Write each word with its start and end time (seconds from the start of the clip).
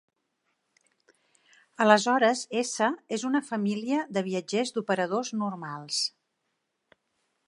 Aleshores 1.85 2.41
"S" 2.61 2.89
és 3.17 3.25
una 3.31 3.43
família 3.51 4.01
de 4.17 4.25
viatgers 4.31 4.75
d'operadors 4.79 5.33
normals. 5.43 6.01